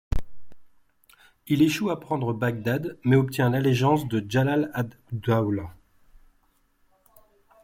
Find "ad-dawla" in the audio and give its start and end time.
4.73-5.75